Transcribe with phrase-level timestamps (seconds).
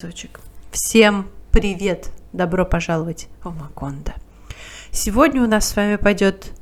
[0.00, 0.38] Сочек.
[0.70, 2.12] Всем привет!
[2.32, 4.14] Добро пожаловать в Макондо.
[4.92, 6.52] Сегодня у нас с вами пойдет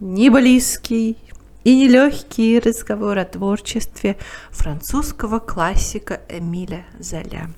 [0.00, 1.16] не близкий
[1.64, 4.18] и не легкий разговор о творчестве
[4.50, 7.48] французского классика Эмиля Золя.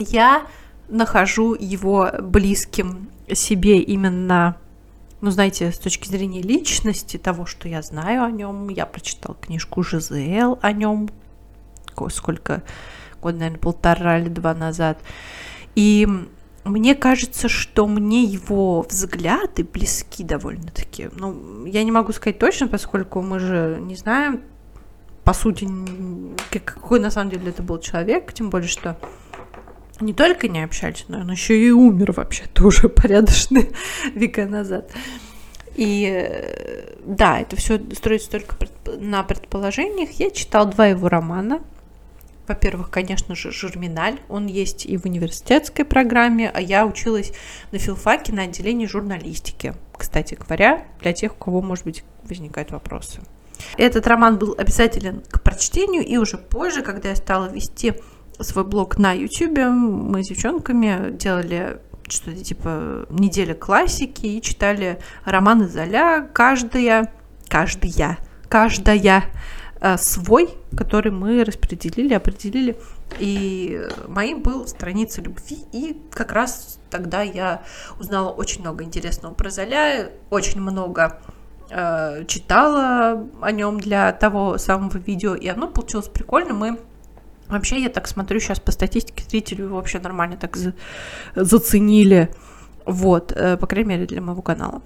[0.00, 0.48] Я
[0.88, 4.56] нахожу его близким себе именно,
[5.20, 8.68] ну, знаете, с точки зрения личности, того, что я знаю о нем.
[8.68, 11.08] Я прочитал книжку Жизел о нем,
[12.10, 12.64] сколько
[13.20, 14.98] года, наверное, полтора или два назад.
[15.74, 16.08] И
[16.68, 21.08] мне кажется, что мне его взгляды близки довольно-таки.
[21.12, 24.42] Ну, я не могу сказать точно, поскольку мы же не знаем,
[25.24, 25.68] по сути,
[26.50, 28.98] какой на самом деле это был человек, тем более, что
[30.00, 33.70] не только не общались, но он еще и умер вообще тоже порядочные
[34.14, 34.90] века назад.
[35.74, 38.56] И да, это все строится только
[38.98, 40.10] на предположениях.
[40.12, 41.60] Я читал два его романа–
[42.48, 47.32] во-первых, конечно же, Жерминаль, он есть и в университетской программе, а я училась
[47.72, 53.20] на филфаке на отделении журналистики, кстати говоря, для тех, у кого, может быть, возникают вопросы.
[53.76, 57.94] Этот роман был обязателен к прочтению, и уже позже, когда я стала вести
[58.40, 65.68] свой блог на YouTube, мы с девчонками делали что-то типа неделя классики и читали романы
[65.68, 67.12] Золя, каждая,
[67.48, 69.24] каждая, каждая
[69.96, 72.76] свой, который мы распределили, определили.
[73.18, 75.58] И моим был страница любви.
[75.72, 77.62] И как раз тогда я
[77.98, 81.20] узнала очень много интересного про Золя, очень много
[81.70, 86.54] э, читала о нем для того самого видео, и оно получилось прикольно.
[86.54, 86.78] Мы
[87.48, 90.74] Вообще, я так смотрю сейчас по статистике, зрители вообще нормально так за,
[91.34, 92.28] заценили.
[92.84, 94.82] Вот, э, по крайней мере, для моего канала.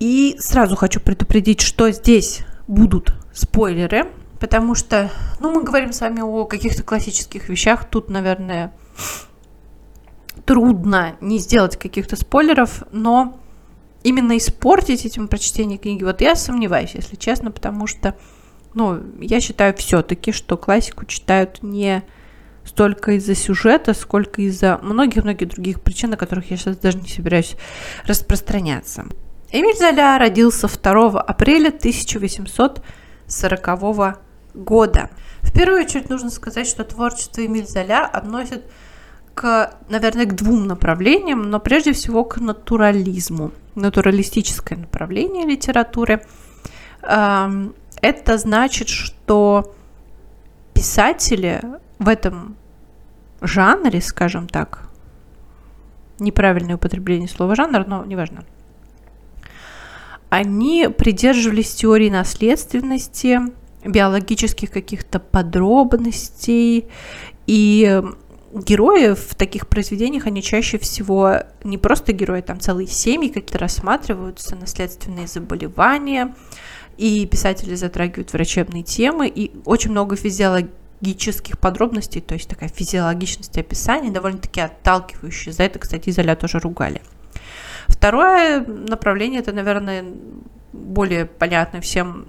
[0.00, 4.10] И сразу хочу предупредить, что здесь будут спойлеры,
[4.40, 5.10] потому что,
[5.40, 8.74] ну, мы говорим с вами о каких-то классических вещах, тут, наверное,
[10.44, 13.38] трудно не сделать каких-то спойлеров, но
[14.02, 18.16] именно испортить этим прочтение книги, вот я сомневаюсь, если честно, потому что,
[18.74, 22.02] ну, я считаю все-таки, что классику читают не
[22.64, 27.56] столько из-за сюжета, сколько из-за многих-многих других причин, о которых я сейчас даже не собираюсь
[28.06, 29.06] распространяться.
[29.52, 34.18] Эмиль Золя родился 2 апреля 1840
[34.54, 35.10] года.
[35.42, 38.64] В первую очередь нужно сказать, что творчество Эмиль Золя относит
[39.34, 46.24] к, наверное, к двум направлениям, но прежде всего к натурализму, натуралистическое направление литературы.
[47.02, 49.74] Эм, это значит, что
[50.72, 51.60] писатели
[51.98, 52.56] в этом
[53.42, 54.88] жанре, скажем так,
[56.18, 58.44] неправильное употребление слова жанр, но неважно,
[60.32, 63.38] они придерживались теории наследственности,
[63.84, 66.86] биологических каких-то подробностей
[67.46, 68.02] и
[68.54, 74.56] герои в таких произведениях, они чаще всего не просто герои, там целые семьи какие-то рассматриваются,
[74.56, 76.34] наследственные заболевания,
[76.96, 84.10] и писатели затрагивают врачебные темы, и очень много физиологических подробностей, то есть такая физиологичность описания,
[84.10, 85.52] довольно-таки отталкивающая.
[85.52, 87.02] За это, кстати, Золя тоже ругали.
[87.92, 90.04] Второе направление, это, наверное,
[90.72, 92.26] более понятно всем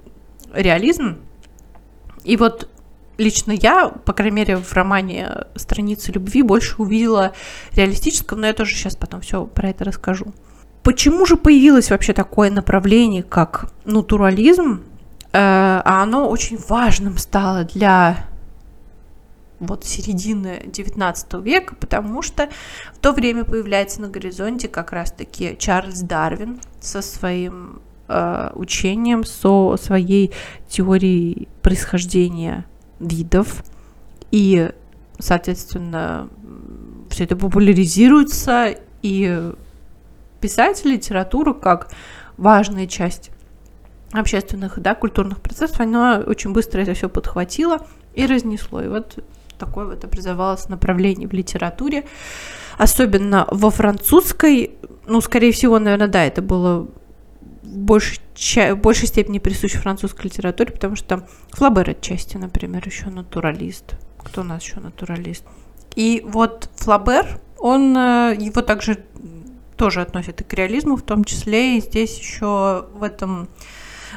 [0.52, 1.16] реализм.
[2.22, 2.68] И вот
[3.18, 7.32] лично я, по крайней мере, в романе «Страницы любви» больше увидела
[7.72, 10.26] реалистического, но я тоже сейчас потом все про это расскажу.
[10.82, 14.82] Почему же появилось вообще такое направление, как натурализм,
[15.32, 18.26] э, а оно очень важным стало для
[19.66, 22.48] вот середины 19 века, потому что
[22.92, 29.76] в то время появляется на горизонте как раз-таки Чарльз Дарвин со своим э, учением, со
[29.76, 30.32] своей
[30.68, 32.64] теорией происхождения
[33.00, 33.64] видов,
[34.30, 34.70] и,
[35.18, 36.28] соответственно,
[37.10, 39.52] все это популяризируется, и
[40.40, 41.90] писать литературу как
[42.36, 43.30] важная часть
[44.12, 48.82] общественных, да, культурных процессов, она очень быстро это все подхватила и разнесло.
[48.82, 49.24] И вот
[49.58, 52.04] такое вот образовалось направление в литературе,
[52.78, 54.72] особенно во французской,
[55.06, 56.88] ну, скорее всего, наверное, да, это было
[57.62, 63.96] в большей, в большей степени присуще французской литературе, потому что Флабер отчасти, например, еще натуралист.
[64.18, 65.44] Кто у нас еще натуралист?
[65.96, 69.04] И вот Флабер, он э, его также
[69.76, 73.48] тоже относит и к реализму в том числе, и здесь еще в этом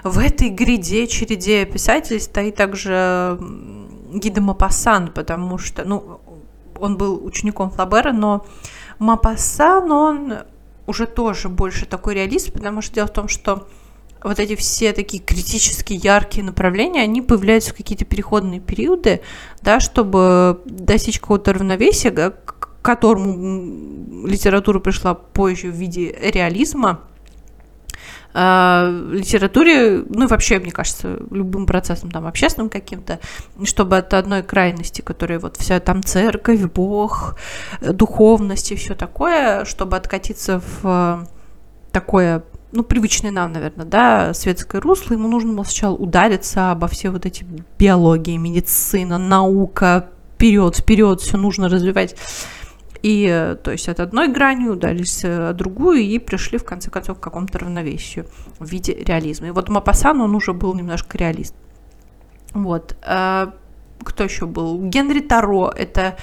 [0.03, 3.37] в этой гряде, череде писателей стоит также
[4.11, 6.19] Гида Мапассан, потому что, ну,
[6.79, 8.45] он был учеником Флабера, но
[8.99, 10.33] Мапассан, он
[10.85, 13.67] уже тоже больше такой реалист, потому что дело в том, что
[14.23, 19.21] вот эти все такие критические яркие направления, они появляются в какие-то переходные периоды,
[19.61, 27.01] да, чтобы достичь какого-то равновесия, к которому литература пришла позже в виде реализма,
[29.11, 33.19] литературе, ну и вообще, мне кажется, любым процессом там общественным каким-то,
[33.63, 37.37] чтобы от одной крайности, которая вот вся там церковь, Бог,
[37.81, 41.27] духовность и все такое, чтобы откатиться в
[41.91, 47.09] такое ну, привычное нам, наверное, да, светское русло, ему нужно было сначала удариться обо все
[47.09, 47.45] вот эти
[47.79, 52.15] биологии, медицина, наука, вперед, вперед, все нужно развивать.
[53.01, 57.19] И, э, то есть, от одной грани удались э, другую и пришли, в конце концов,
[57.19, 58.25] к какому-то равновесию
[58.59, 59.47] в виде реализма.
[59.47, 61.55] И вот Мапасан, он уже был немножко реалист.
[62.53, 62.95] Вот.
[63.03, 63.53] А,
[64.03, 64.81] кто еще был?
[64.81, 66.17] Генри Таро, это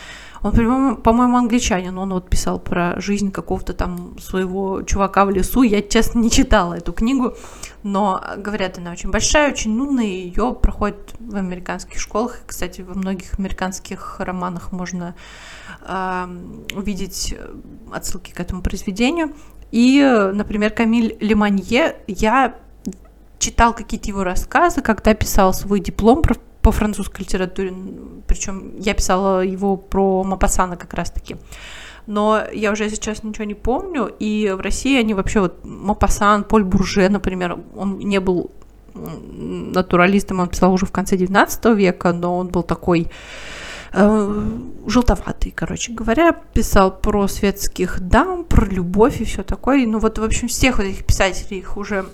[0.44, 5.62] он, по-моему, англичанин, он вот писал про жизнь какого-то там своего чувака в лесу.
[5.62, 7.34] Я, честно, не читала эту книгу,
[7.84, 12.40] но, говорят, она очень большая, очень нудная, и ее проходит в американских школах.
[12.46, 15.14] Кстати, во многих американских романах можно
[15.86, 16.26] э,
[16.74, 17.36] увидеть
[17.92, 19.34] отсылки к этому произведению.
[19.70, 20.00] И,
[20.32, 22.56] например, Камиль Леманье, я
[23.38, 27.74] читал какие-то его рассказы, когда писал свой диплом про по французской литературе,
[28.26, 31.36] причем я писала его про Мапасана как раз-таки.
[32.06, 36.64] Но я уже сейчас ничего не помню, и в России они вообще, вот Мапасан, Поль
[36.64, 38.50] Бурже, например, он не был
[38.94, 43.08] натуралистом, он писал уже в конце 19 века, но он был такой
[43.92, 44.42] э,
[44.86, 49.86] желтоватый, короче говоря, писал про светских дам, про любовь и все такое.
[49.86, 52.06] Ну вот, в общем, всех вот этих писателей их уже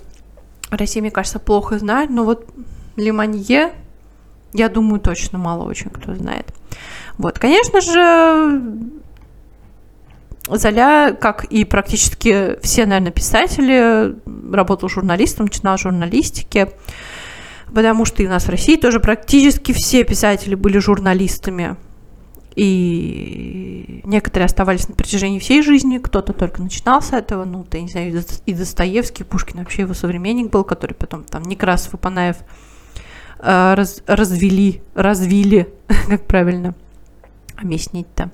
[0.69, 2.49] в России, мне кажется, плохо знают, но вот
[2.95, 3.73] Леманье,
[4.53, 6.53] я думаю, точно мало очень кто знает.
[7.17, 8.61] Вот, конечно же,
[10.49, 14.15] Золя, как и практически все, наверное, писатели,
[14.51, 16.69] работал журналистом, начинал журналистики,
[17.73, 21.77] потому что и у нас в России тоже практически все писатели были журналистами.
[22.53, 27.87] И некоторые оставались на протяжении всей жизни, кто-то только начинал с этого, ну, ты не
[27.87, 32.37] знаю, и Достоевский, Пушкин вообще его современник был, который потом там Некрасов и Панаев–
[33.41, 35.73] Э, раз, развели, развили,
[36.09, 36.75] как правильно
[37.57, 38.29] объяснить-то.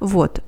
[0.00, 0.42] Вот.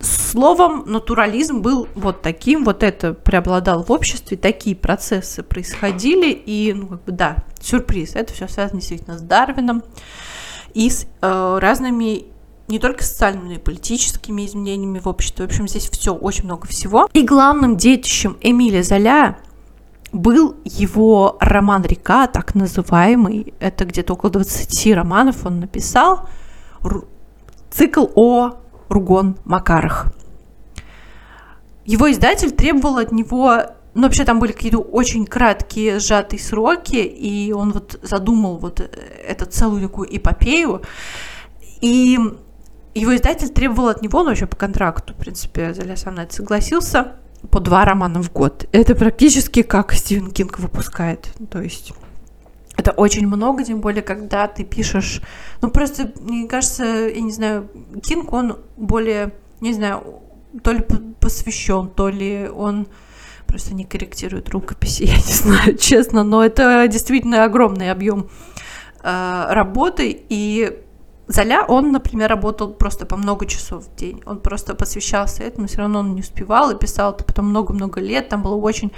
[0.00, 6.86] Словом, натурализм был вот таким, вот это преобладал в обществе, такие процессы происходили, и, ну,
[6.86, 9.82] как бы, да, сюрприз, это все связано действительно с Дарвином
[10.74, 12.26] и с э, разными
[12.68, 15.46] не только социальными, но и политическими изменениями в обществе.
[15.46, 17.08] В общем, здесь все, очень много всего.
[17.14, 19.38] И главным детищем Эмиля Золя
[20.12, 26.28] был его роман «Река», так называемый, это где-то около 20 романов он написал,
[27.70, 30.06] цикл о Ругон Макарах.
[31.84, 33.62] Его издатель требовал от него,
[33.94, 39.46] ну вообще там были какие-то очень краткие сжатые сроки, и он вот задумал вот эту
[39.46, 40.82] целую такую эпопею,
[41.80, 42.18] и
[42.94, 47.14] его издатель требовал от него, ну вообще по контракту, в принципе, Золя сам на согласился,
[47.50, 48.66] по два романа в год.
[48.72, 51.28] Это практически как Стивен Кинг выпускает.
[51.50, 51.92] То есть
[52.88, 55.20] это очень много, тем более, когда ты пишешь...
[55.60, 57.68] Ну, просто, мне кажется, я не знаю,
[58.02, 60.22] Кинг, он более, не знаю,
[60.62, 60.84] то ли
[61.20, 62.86] посвящен, то ли он
[63.46, 68.28] просто не корректирует рукописи, я не знаю, честно, но это действительно огромный объем
[69.02, 70.82] э, работы, и
[71.26, 74.22] Золя, он, например, работал просто по много часов в день.
[74.24, 78.30] Он просто посвящался этому, все равно он не успевал и писал это потом много-много лет.
[78.30, 78.92] Там была очень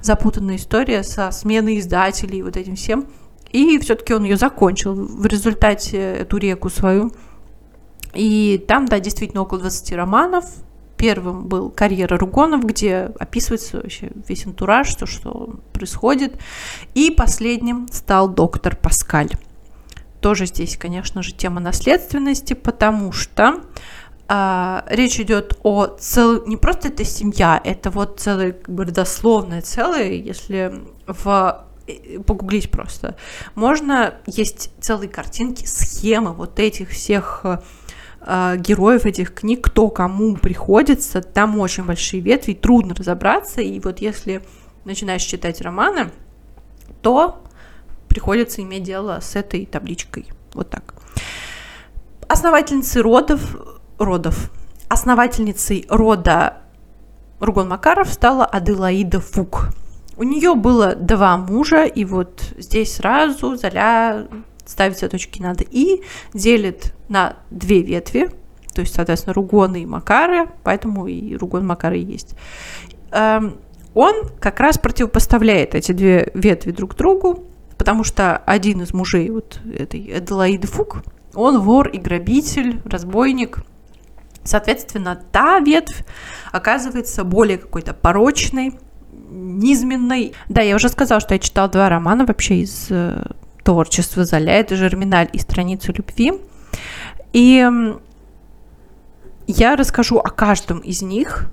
[0.00, 3.06] запутанная история со сменой издателей и вот этим всем.
[3.54, 7.12] И все-таки он ее закончил в результате эту реку свою.
[8.12, 10.44] И там, да, действительно около 20 романов.
[10.96, 16.36] Первым был «Карьера Ругонов», где описывается вообще весь антураж, то, что происходит.
[16.94, 19.30] И последним стал «Доктор Паскаль»
[20.20, 23.60] тоже здесь, конечно же, тема наследственности, потому что
[24.26, 29.60] а, речь идет о целой, не просто это семья, это вот целое, как бы родословное
[29.60, 30.72] целое, если
[31.06, 31.64] в
[32.26, 33.16] погуглить просто.
[33.54, 37.44] Можно, есть целые картинки, схемы вот этих всех
[38.20, 44.00] э, героев этих книг, кто кому приходится, там очень большие ветви, трудно разобраться, и вот
[44.00, 44.42] если
[44.84, 46.10] начинаешь читать романы,
[47.02, 47.42] то
[48.08, 50.26] приходится иметь дело с этой табличкой.
[50.54, 50.94] Вот так.
[52.28, 53.56] Основательницей родов,
[53.98, 54.50] родов,
[54.88, 56.58] основательницей рода
[57.40, 59.68] Ругон Макаров стала Аделаида Фук.
[60.16, 64.26] У нее было два мужа, и вот здесь сразу Золя
[64.64, 66.02] ставит все точки над «и»,
[66.32, 68.30] делит на две ветви,
[68.74, 72.34] то есть, соответственно, Ругоны и Макары, поэтому и Ругон Макары есть.
[73.12, 73.58] Эм,
[73.94, 77.44] он как раз противопоставляет эти две ветви друг другу,
[77.78, 81.02] потому что один из мужей вот этой Эделаиды Фук,
[81.34, 83.58] он вор и грабитель, разбойник.
[84.42, 86.04] Соответственно, та ветвь
[86.52, 88.78] оказывается более какой-то порочной,
[89.34, 90.34] низменной.
[90.48, 93.24] Да, я уже сказала, что я читала два романа вообще из э,
[93.62, 94.52] творчества Золя.
[94.52, 96.34] Это «Жерминаль» и «Страницу любви».
[97.32, 97.68] И
[99.46, 101.50] я расскажу о каждом из них.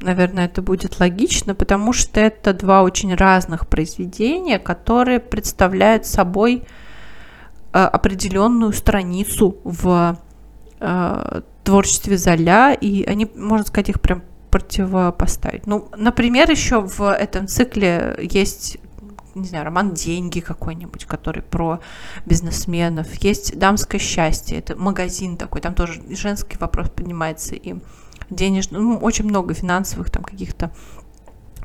[0.00, 6.62] Наверное, это будет логично, потому что это два очень разных произведения, которые представляют собой
[7.72, 10.18] э, определенную страницу в
[10.80, 15.66] э, творчестве Золя, и они, можно сказать, их прям противопоставить.
[15.66, 18.78] Ну, например, еще в этом цикле есть
[19.34, 21.80] не знаю, роман «Деньги» какой-нибудь, который про
[22.26, 23.06] бизнесменов.
[23.22, 27.76] Есть «Дамское счастье», это магазин такой, там тоже женский вопрос поднимается, и
[28.30, 30.72] денежный, ну, очень много финансовых там каких-то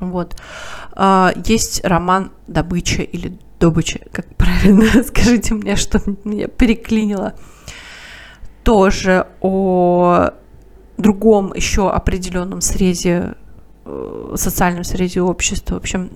[0.00, 0.36] вот.
[0.92, 7.34] А, есть роман «Добыча» или «Добыча», как правильно, скажите мне, что меня переклинило.
[8.62, 10.30] Тоже о
[10.96, 13.34] другом еще определенном срезе,
[13.84, 15.74] э, социальном срезе общества.
[15.74, 16.10] В общем,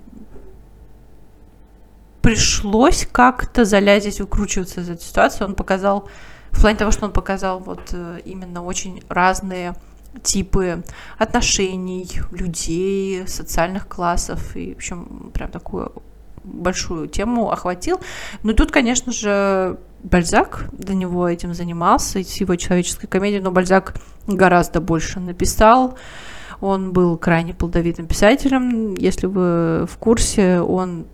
[2.23, 5.45] пришлось как-то залять здесь выкручиваться из этой ситуации.
[5.45, 6.09] Он показал,
[6.51, 9.75] в плане того, что он показал вот э, именно очень разные
[10.23, 10.83] типы
[11.19, 15.93] отношений, людей, социальных классов, и, в общем, прям такую
[16.53, 18.01] большую тему охватил.
[18.43, 23.51] Ну и тут, конечно же, Бальзак для него этим занимался, с его человеческой комедией, но
[23.51, 23.95] Бальзак
[24.27, 25.99] гораздо больше написал.
[26.61, 28.95] Он был крайне плодовитым писателем.
[28.95, 31.07] Если вы в курсе, он,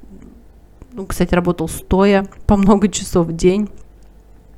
[0.93, 3.69] ну, кстати, работал стоя по много часов в день.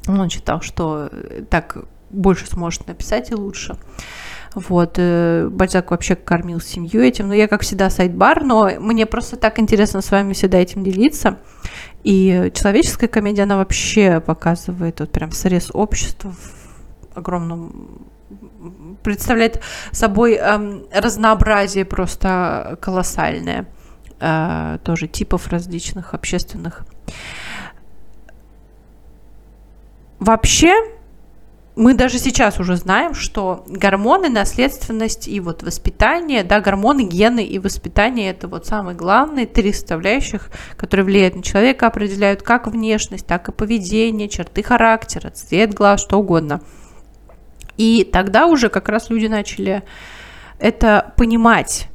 [0.06, 1.10] Он считал, что
[1.50, 1.78] так
[2.10, 3.76] больше сможет написать и лучше.
[4.56, 7.28] Вот, э, Бальзак вообще кормил семью этим.
[7.28, 11.36] Но я, как всегда, сайт-бар, но мне просто так интересно с вами всегда этим делиться.
[12.04, 18.06] И человеческая комедия, она вообще показывает вот прям срез общества в огромном
[19.02, 23.66] представляет собой эм, разнообразие просто колоссальное
[24.20, 26.86] э, тоже типов различных общественных.
[30.18, 30.72] Вообще,
[31.76, 37.58] мы даже сейчас уже знаем, что гормоны, наследственность и вот воспитание, да, гормоны, гены и
[37.58, 43.50] воспитание– это вот самые главные три составляющих, которые влияют на человека, определяют как внешность, так
[43.50, 46.62] и поведение, черты характера, цвет глаз, что угодно.
[47.76, 49.82] И тогда уже как раз люди начали
[50.58, 51.88] это понимать.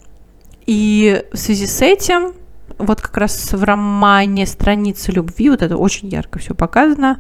[0.68, 2.34] И в связи с этим
[2.78, 7.20] вот как раз в романе «Страница любви», вот это очень ярко все показано,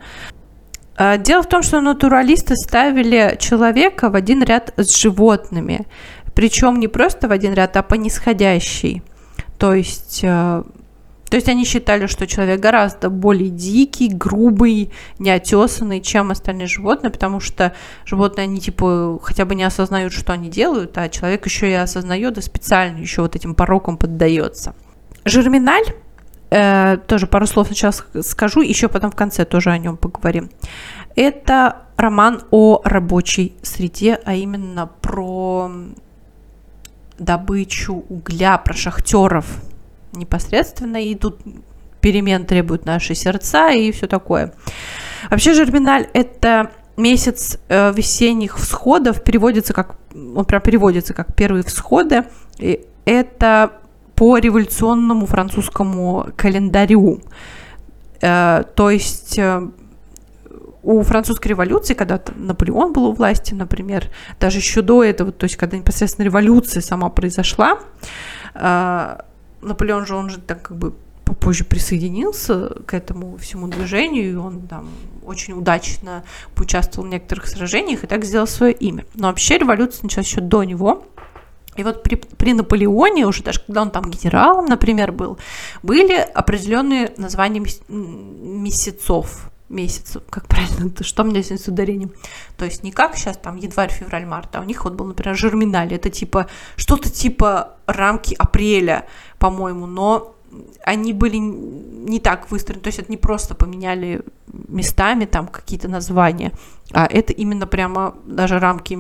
[1.20, 5.88] Дело в том, что натуралисты ставили человека в один ряд с животными,
[6.36, 9.03] причем не просто в один ряд, а по нисходящей.
[9.58, 10.63] То есть, э,
[11.31, 17.39] то есть они считали, что человек гораздо более дикий, грубый, неотесанный, чем остальные животные, потому
[17.39, 17.74] что
[18.05, 22.38] животные, они типа хотя бы не осознают, что они делают, а человек еще и осознает
[22.38, 24.75] и специально еще вот этим порокам поддается.
[25.24, 25.86] Жерминаль
[26.51, 30.50] Э, тоже пару слов сначала скажу, еще потом в конце тоже о нем поговорим.
[31.15, 35.72] Это роман о рабочей среде, а именно про
[37.17, 39.46] добычу угля, про шахтеров
[40.12, 41.01] непосредственно.
[41.01, 41.39] И тут
[42.01, 44.53] перемен требуют наши сердца и все такое.
[45.29, 52.25] Вообще Жерминаль– это месяц э, весенних всходов, переводится как, он прям переводится как первые всходы.
[52.58, 53.72] И это
[54.22, 57.22] по революционному французскому календарю.
[58.22, 59.68] Э, то есть э,
[60.84, 65.56] у французской революции, когда Наполеон был у власти, например, даже еще до этого, то есть
[65.56, 67.80] когда непосредственно революция сама произошла,
[68.54, 69.18] э,
[69.63, 70.94] Наполеон же, он же так как бы
[71.25, 74.90] попозже присоединился к этому всему движению, и он там
[75.25, 76.24] очень удачно
[76.54, 79.04] поучаствовал в некоторых сражениях и так сделал свое имя.
[79.16, 81.06] Но вообще революция началась еще до него,
[81.75, 85.38] и вот при, при Наполеоне, уже даже когда он там генералом, например, был,
[85.84, 92.12] были определенные названия месяцев, месяцев, как правильно, что у меня здесь с ударением.
[92.58, 95.36] То есть не как сейчас там январь, февраль, март, а у них вот был, например,
[95.38, 99.08] жерминаль, это типа что-то типа рамки апреля,
[99.40, 100.36] по-моему, но
[100.84, 106.51] они были не так выстроены, то есть это не просто поменяли местами там какие-то названия,
[106.91, 108.98] а это именно прямо даже рамки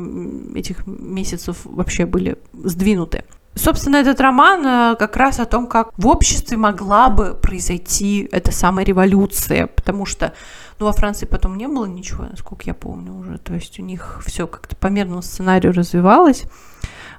[0.57, 3.23] этих месяцев вообще были сдвинуты.
[3.53, 8.49] Собственно, этот роман э, как раз о том, как в обществе могла бы произойти эта
[8.53, 10.33] самая революция, потому что
[10.79, 14.21] ну, во Франции потом не было ничего, насколько я помню уже, то есть у них
[14.25, 16.45] все как-то по мерному сценарию развивалось.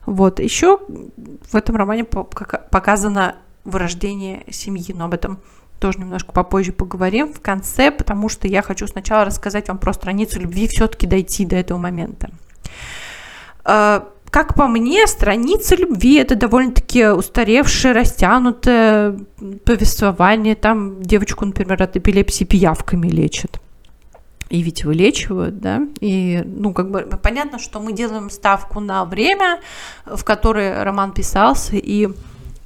[0.06, 0.40] Вот.
[0.40, 5.38] Еще в этом романе показано вырождение семьи, но об этом
[5.78, 10.40] тоже немножко попозже поговорим в конце, потому что я хочу сначала рассказать вам про страницу
[10.40, 12.30] любви, все-таки дойти до этого момента.
[13.64, 19.18] А, как по мне, страница любви это довольно-таки устаревшее, растянутое
[19.64, 20.54] повествование.
[20.54, 23.60] Там девочку, например, от эпилепсии пиявками лечат.
[24.48, 25.82] И ведь вылечивают, да.
[26.00, 29.60] И, ну, как бы понятно, что мы делаем ставку на время,
[30.06, 32.08] в которое роман писался, и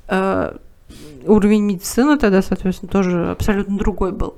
[0.09, 0.57] э,
[1.27, 4.35] уровень медицины тогда, соответственно, тоже абсолютно другой был.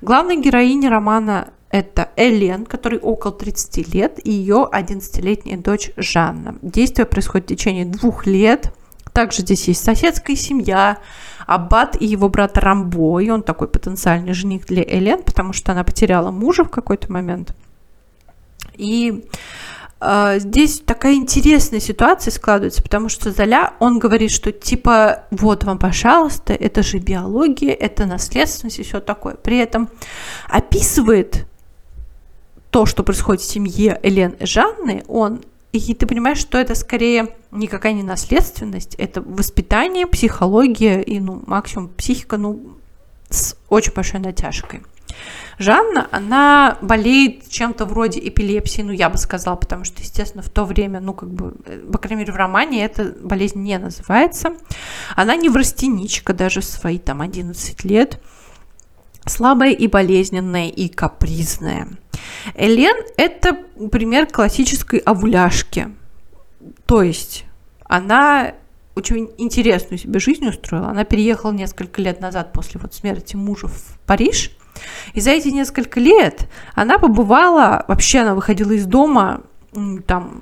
[0.00, 6.56] Главная героиня романа это Элен, который около 30 лет, и ее 11-летняя дочь Жанна.
[6.62, 8.72] Действие происходит в течение двух лет.
[9.12, 10.98] Также здесь есть соседская семья,
[11.46, 15.84] Аббат и его брат Рамбо, и он такой потенциальный жених для Элен, потому что она
[15.84, 17.54] потеряла мужа в какой-то момент.
[18.74, 19.24] И
[20.00, 26.52] здесь такая интересная ситуация складывается, потому что Золя, он говорит, что типа, вот вам, пожалуйста,
[26.52, 29.34] это же биология, это наследственность и все такое.
[29.34, 29.88] При этом
[30.48, 31.46] описывает
[32.70, 35.40] то, что происходит в семье Элен и Жанны, он
[35.72, 41.88] и ты понимаешь, что это скорее никакая не наследственность, это воспитание, психология и, ну, максимум
[41.88, 42.76] психика, ну,
[43.28, 44.82] с очень большой натяжкой.
[45.58, 50.64] Жанна, она болеет чем-то вроде эпилепсии, ну, я бы сказала, потому что, естественно, в то
[50.64, 54.50] время, ну, как бы, э, по крайней мере, в романе эта болезнь не называется.
[55.14, 58.20] Она неврастеничка даже в свои, там, 11 лет
[59.26, 61.88] слабая и болезненная и капризная.
[62.54, 63.54] Элен– это
[63.90, 65.88] пример классической овуляшки.
[66.86, 67.44] То есть
[67.84, 68.54] она
[68.94, 70.88] очень интересную себе жизнь устроила.
[70.88, 74.52] Она переехала несколько лет назад после вот смерти мужа в Париж.
[75.14, 79.42] И за эти несколько лет она побывала, вообще она выходила из дома,
[80.06, 80.40] там,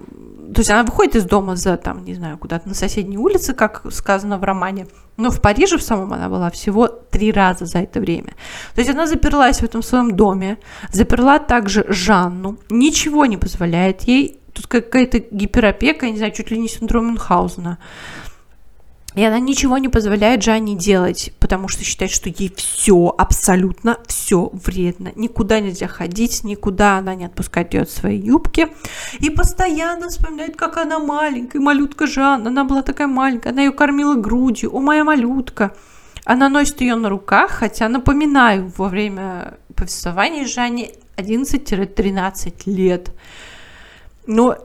[0.54, 3.82] то есть она выходит из дома за, там, не знаю, куда-то на соседней улице, как
[3.90, 4.86] сказано в романе,
[5.16, 8.34] но в Париже в самом она была всего три раза за это время.
[8.74, 10.58] То есть она заперлась в этом своем доме,
[10.92, 16.58] заперла также Жанну, ничего не позволяет ей, тут какая-то гиперопека, я не знаю, чуть ли
[16.58, 17.78] не синдром Мюнхгаузена.
[19.14, 24.50] И она ничего не позволяет Жанне делать, потому что считает, что ей все, абсолютно все
[24.52, 25.12] вредно.
[25.14, 28.68] Никуда нельзя ходить, никуда она не отпускает ее от своей юбки.
[29.20, 32.48] И постоянно вспоминает, как она маленькая, малютка Жанна.
[32.48, 34.74] Она была такая маленькая, она ее кормила грудью.
[34.74, 35.74] О, моя малютка.
[36.24, 43.10] Она носит ее на руках, хотя, напоминаю, во время повествования Жанне 11-13 лет.
[44.26, 44.56] Но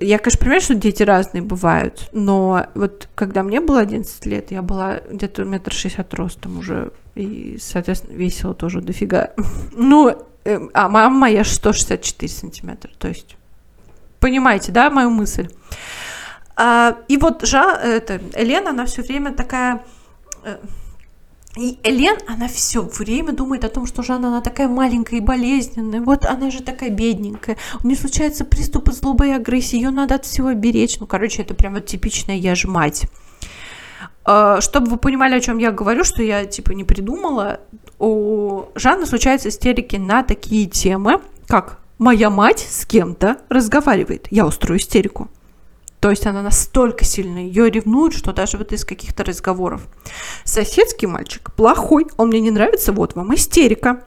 [0.00, 4.62] я, конечно, понимаю, что дети разные бывают, но вот когда мне было 11 лет, я
[4.62, 9.32] была где-то метр шестьдесят ростом уже, и, соответственно, весила тоже дофига.
[9.72, 10.08] Ну,
[10.44, 13.36] э, а мама моя 164 сантиметра, то есть,
[14.20, 15.48] понимаете, да, мою мысль?
[16.56, 19.82] А, и вот Жа, это, Елена, она все время такая
[20.44, 20.56] э,
[21.56, 26.00] и Элен, она все время думает о том, что Жанна, она такая маленькая и болезненная,
[26.00, 30.24] вот она же такая бедненькая, у нее случаются приступы злобы и агрессии, ее надо от
[30.26, 33.06] всего беречь, ну, короче, это прям вот типичная я ж мать.
[34.24, 37.60] А, чтобы вы понимали, о чем я говорю, что я, типа, не придумала,
[37.98, 44.78] у Жанны случаются истерики на такие темы, как «моя мать с кем-то разговаривает, я устрою
[44.78, 45.28] истерику».
[46.00, 49.82] То есть она настолько сильно ее ревнует, что даже вот из каких-то разговоров.
[50.44, 54.02] Соседский мальчик плохой, он мне не нравится, вот вам истерика.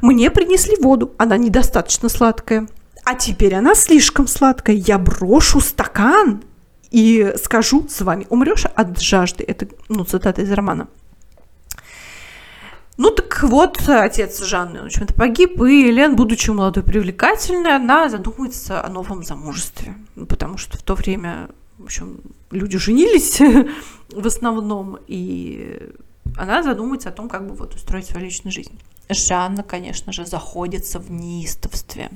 [0.00, 2.66] Мне принесли воду, она недостаточно сладкая.
[3.04, 4.76] А теперь она слишком сладкая.
[4.76, 6.42] Я брошу стакан
[6.90, 9.44] и скажу, с вами умрешь от жажды.
[9.46, 10.88] Это, ну, цитата из романа.
[12.96, 18.84] Ну так вот, отец Жанны, в общем-то, погиб, и Лен, будучи молодой привлекательной, она задумывается
[18.84, 19.96] о новом замужестве,
[20.28, 22.20] потому что в то время, в общем,
[22.52, 23.40] люди женились
[24.10, 25.90] в основном, и
[26.36, 28.78] она задумывается о том, как бы вот устроить свою личную жизнь.
[29.08, 32.10] Жанна, конечно же, заходится в неистовстве.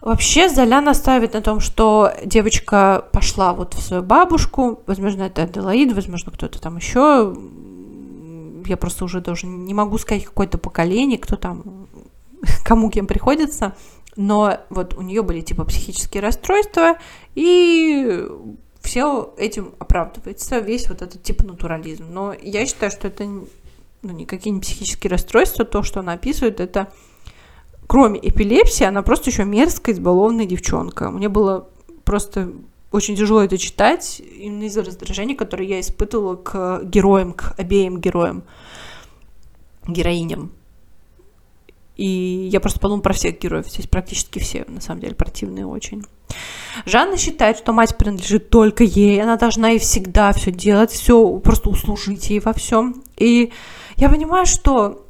[0.00, 5.92] Вообще Золя ставит на том, что девочка пошла вот в свою бабушку, возможно, это Аделаид,
[5.92, 7.34] возможно, кто-то там еще,
[8.68, 11.88] я просто уже даже не могу сказать какое-то поколение, кто там,
[12.64, 13.74] кому кем приходится,
[14.16, 16.98] но вот у нее были типа психические расстройства,
[17.34, 18.26] и
[18.80, 22.06] все этим оправдывается, весь вот этот типа натурализм.
[22.10, 26.92] Но я считаю, что это ну, никакие не психические расстройства, то, что она описывает, это
[27.86, 31.10] кроме эпилепсии, она просто еще мерзкая, избалованная девчонка.
[31.10, 31.68] Мне было
[32.04, 32.52] просто
[32.90, 38.44] очень тяжело это читать, именно из-за раздражения, которое я испытывала к героям, к обеим героям,
[39.86, 40.52] героиням.
[41.96, 43.68] И я просто подумала про всех героев.
[43.68, 46.04] Здесь практически все, на самом деле, противные очень.
[46.86, 51.68] Жанна считает, что мать принадлежит только ей, она должна и всегда все делать, все просто
[51.68, 53.02] услужить ей во всем.
[53.16, 53.52] И
[53.96, 55.04] я понимаю, что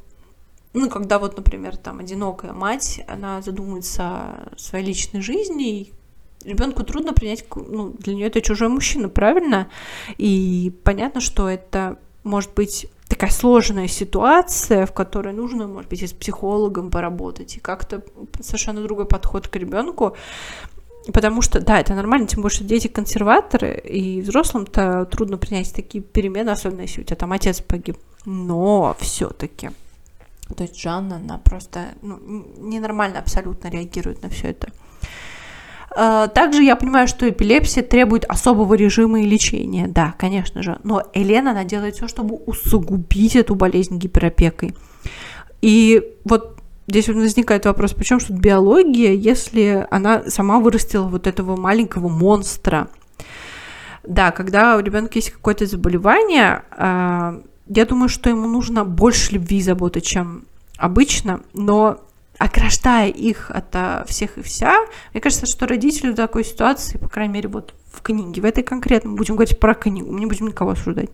[0.73, 5.93] ну, когда вот, например, там одинокая мать, она задумывается о своей личной жизни, и
[6.43, 9.69] ребенку трудно принять, ну, для нее это чужой мужчина, правильно?
[10.17, 16.07] И понятно, что это может быть такая сложная ситуация, в которой нужно, может быть, и
[16.07, 18.03] с психологом поработать, и как-то
[18.39, 20.15] совершенно другой подход к ребенку.
[21.11, 26.03] Потому что, да, это нормально, тем более, что дети консерваторы, и взрослым-то трудно принять такие
[26.03, 27.97] перемены, особенно если у тебя там отец погиб.
[28.25, 29.71] Но все-таки.
[30.55, 32.19] То есть Жанна, она просто ну,
[32.57, 34.71] ненормально абсолютно реагирует на все это.
[35.91, 39.87] А, также я понимаю, что эпилепсия требует особого режима и лечения.
[39.87, 40.79] Да, конечно же.
[40.83, 44.75] Но Елена, она делает все, чтобы усугубить эту болезнь гиперопекой.
[45.61, 52.07] И вот здесь возникает вопрос, почему что биология, если она сама вырастила вот этого маленького
[52.07, 52.87] монстра?
[54.03, 59.57] Да, когда у ребенка есть какое-то заболевание, а, я думаю, что ему нужно больше любви
[59.57, 60.45] и заботы, чем
[60.77, 61.99] обычно, но
[62.39, 64.73] ограждая их от а, всех и вся,
[65.13, 68.63] мне кажется, что родители в такой ситуации, по крайней мере, вот в книге, в этой
[68.63, 71.09] конкретно, будем говорить про книгу, мы не будем никого осуждать.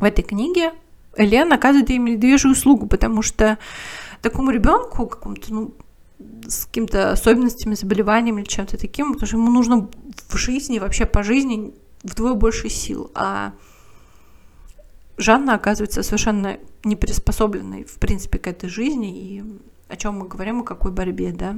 [0.00, 0.72] В этой книге
[1.16, 3.58] Элен оказывает им медвежью услугу, потому что
[4.22, 5.74] такому ребенку, какому-то, ну,
[6.48, 9.90] с какими-то особенностями, заболеваниями или чем-то таким, потому что ему нужно
[10.28, 13.10] в жизни, вообще по жизни вдвое больше сил.
[13.14, 13.52] А
[15.16, 19.44] Жанна оказывается совершенно не приспособленной, в принципе, к этой жизни, и
[19.88, 21.56] о чем мы говорим, о какой борьбе, да.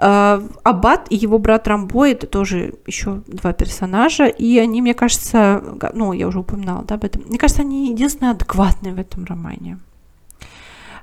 [0.00, 5.62] А, Аббат и его брат Рамбо это тоже еще два персонажа, и они, мне кажется,
[5.92, 9.78] ну, я уже упоминала да, об этом, мне кажется, они единственные адекватные в этом романе.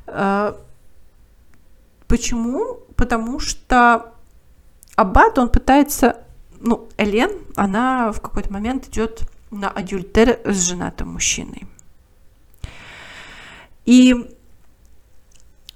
[0.08, 0.56] А,
[2.08, 2.80] почему?
[2.96, 4.14] Потому что
[4.96, 6.18] Аббат, он пытается,
[6.62, 11.68] ну, Элен, она в какой-то момент идет на адюльтер с женатым мужчиной.
[13.86, 14.16] И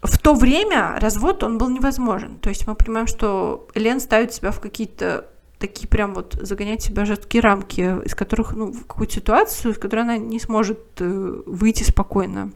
[0.01, 2.37] в то время развод, он был невозможен.
[2.39, 5.27] То есть мы понимаем, что Лен ставит себя в какие-то
[5.59, 10.01] такие прям вот загонять себя жесткие рамки, из которых, ну, в какую-то ситуацию, из которой
[10.01, 12.53] она не сможет э, выйти спокойно.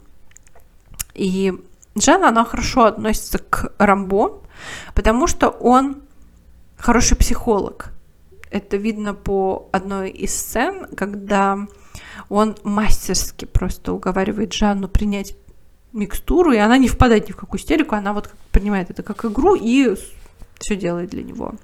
[1.13, 1.53] И
[1.95, 4.41] Жанна, она хорошо относится к Рамбо,
[4.95, 6.01] потому что он
[6.77, 7.92] хороший психолог.
[8.53, 11.57] Это видно по одной из сцен, когда
[12.29, 15.35] он мастерски просто уговаривает Жанну принять
[15.91, 19.55] микстуру, и она не впадает ни в какую истерику, она вот принимает это как игру
[19.55, 19.95] и
[20.59, 21.55] все делает для него.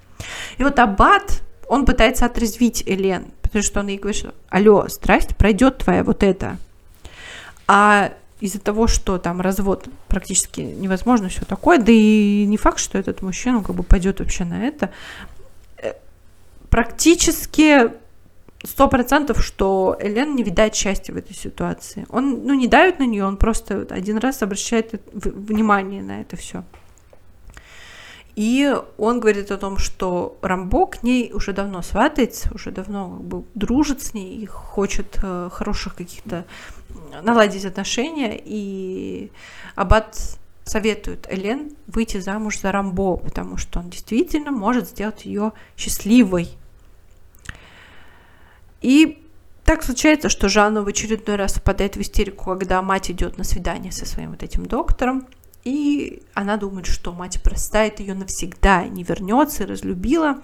[0.58, 5.36] И вот Аббат, он пытается отрезвить Элен, потому что он ей говорит, что алло, страсть
[5.36, 6.56] пройдет твоя вот это.
[7.68, 12.98] А из-за того, что там развод практически невозможно, все такое, да и не факт, что
[12.98, 14.90] этот мужчина как бы пойдет вообще на это,
[16.70, 17.92] практически
[18.64, 22.06] сто процентов, что Элен не видает счастья в этой ситуации.
[22.10, 26.64] Он, ну, не давит на нее, он просто один раз обращает внимание на это все.
[28.36, 33.22] И он говорит о том, что Рамбо к ней уже давно сватается, уже давно как
[33.22, 36.46] бы дружит с ней и хочет э, хороших каких-то
[37.22, 38.40] наладить отношения.
[38.42, 39.30] И
[39.74, 46.56] Аббат советует Элен выйти замуж за Рамбо, потому что он действительно может сделать ее счастливой.
[48.80, 49.22] И
[49.64, 53.92] так случается, что Жанна в очередной раз впадает в истерику, когда мать идет на свидание
[53.92, 55.26] со своим вот этим доктором,
[55.64, 60.42] и она думает, что мать простает ее навсегда, не вернется разлюбила.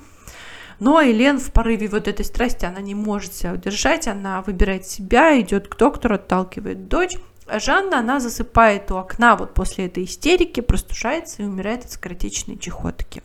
[0.79, 5.41] Но Елен в порыве вот этой страсти, она не может себя удержать, она выбирает себя,
[5.41, 7.17] идет к доктору, отталкивает дочь.
[7.47, 12.59] А Жанна, она засыпает у окна вот после этой истерики, простужается и умирает от скоротечной
[12.59, 13.23] чехотки.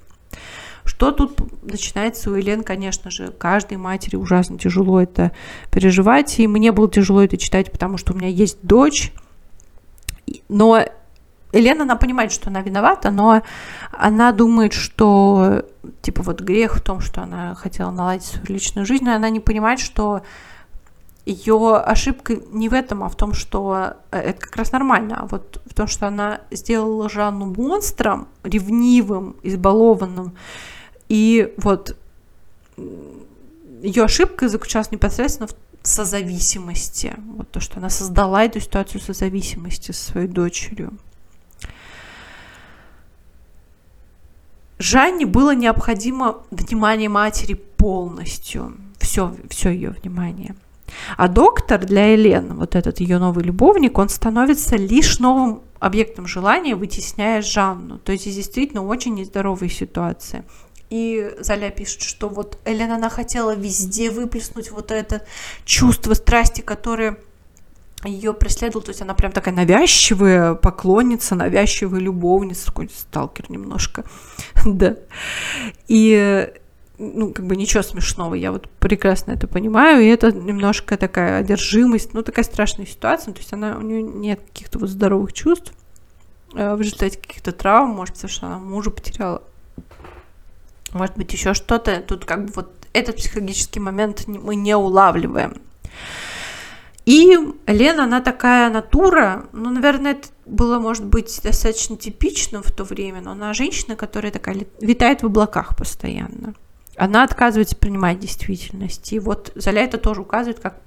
[0.85, 5.31] Что тут начинается у Елен, конечно же, каждой матери ужасно тяжело это
[5.71, 9.13] переживать, и мне было тяжело это читать, потому что у меня есть дочь,
[10.49, 10.83] но
[11.53, 13.41] Елена, она понимает, что она виновата, но
[13.91, 15.65] она думает, что,
[16.01, 19.39] типа, вот грех в том, что она хотела наладить свою личную жизнь, но она не
[19.39, 20.21] понимает, что
[21.31, 25.25] ее ошибка не в этом, а в том, что э, это как раз нормально, а
[25.27, 30.33] вот в том, что она сделала Жанну монстром, ревнивым, избалованным.
[31.09, 31.97] И вот
[33.81, 37.15] ее ошибка заключалась непосредственно в созависимости.
[37.35, 40.93] Вот то, что она создала эту ситуацию созависимости со своей дочерью.
[44.77, 48.77] Жанне было необходимо внимание матери полностью.
[48.99, 50.55] Все, все ее внимание.
[51.17, 56.75] А доктор для Елены, вот этот ее новый любовник, он становится лишь новым объектом желания,
[56.75, 57.97] вытесняя Жанну.
[57.97, 60.45] То есть действительно очень нездоровая ситуация.
[60.89, 65.25] И Заля пишет, что вот Элена, она хотела везде выплеснуть вот это
[65.63, 67.17] чувство страсти, которое
[68.03, 74.03] ее преследовал, то есть она прям такая навязчивая поклонница, навязчивая любовница, такой сталкер немножко,
[74.65, 74.97] да.
[75.87, 76.51] И
[77.01, 82.13] ну, как бы ничего смешного, я вот прекрасно это понимаю, и это немножко такая одержимость,
[82.13, 85.73] ну, такая страшная ситуация, то есть она, у нее нет каких-то вот здоровых чувств,
[86.53, 89.41] э, в результате каких-то травм, может, потому что она мужа потеряла,
[90.93, 95.55] может быть, еще что-то, тут как бы вот этот психологический момент мы не улавливаем.
[97.05, 97.35] И
[97.65, 103.21] Лена, она такая натура, ну, наверное, это было, может быть, достаточно типично в то время,
[103.21, 106.53] но она женщина, которая такая витает в облаках постоянно
[106.97, 109.13] она отказывается принимать действительность.
[109.13, 110.81] И вот Золя это тоже указывает как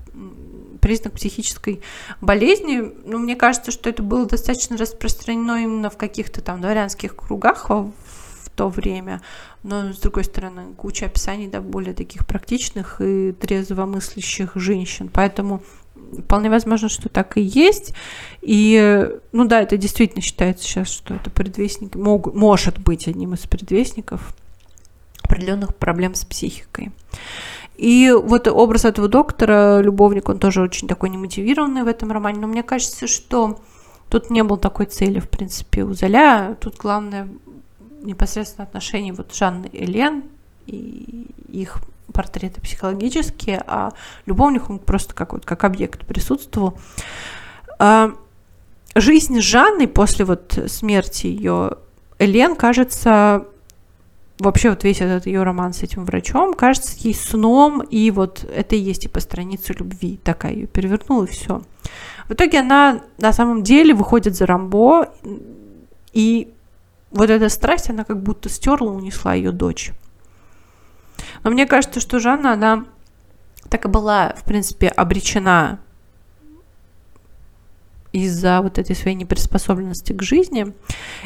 [0.80, 1.80] признак психической
[2.20, 2.92] болезни.
[3.06, 7.92] Ну, мне кажется, что это было достаточно распространено именно в каких-то там дворянских кругах в,
[8.54, 9.20] то время.
[9.62, 15.10] Но, с другой стороны, куча описаний, да, более таких практичных и трезвомыслящих женщин.
[15.12, 15.62] Поэтому
[16.22, 17.94] вполне возможно, что так и есть.
[18.42, 23.40] И, ну да, это действительно считается сейчас, что это предвестник, мог, может быть одним из
[23.40, 24.34] предвестников
[25.34, 26.92] определенных проблем с психикой.
[27.76, 32.46] И вот образ этого доктора, любовник, он тоже очень такой немотивированный в этом романе, но
[32.46, 33.58] мне кажется, что
[34.08, 36.56] тут не было такой цели, в принципе, у Золя.
[36.60, 37.28] Тут главное
[38.02, 40.24] непосредственно отношения вот Жанны и Лен
[40.66, 41.78] и их
[42.12, 43.90] портреты психологические, а
[44.26, 46.78] любовник, он просто как, вот, как объект присутствовал.
[47.80, 48.12] А,
[48.94, 51.72] жизнь Жанны после вот смерти ее
[52.20, 53.46] Элен кажется
[54.44, 58.76] вообще вот весь этот ее роман с этим врачом кажется ей сном, и вот это
[58.76, 61.62] и есть типа страница любви, такая ее перевернула, и все.
[62.28, 65.08] В итоге она на самом деле выходит за Рамбо,
[66.12, 66.52] и
[67.10, 69.92] вот эта страсть, она как будто стерла, унесла ее дочь.
[71.42, 72.84] Но мне кажется, что Жанна, она
[73.68, 75.80] так и была, в принципе, обречена
[78.14, 80.72] из-за вот этой своей неприспособленности к жизни.